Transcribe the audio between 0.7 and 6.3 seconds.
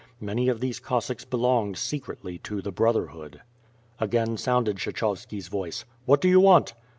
Cossacks belonged secretly to tlie Brotherhood. Again sounded Kshechovski's voice: "What do